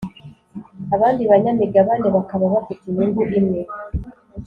Abandi 0.95 1.21
banyamigabane 1.31 2.07
bakaba 2.15 2.45
bafite 2.53 2.83
inyungu 2.89 3.21
imwe 3.39 3.61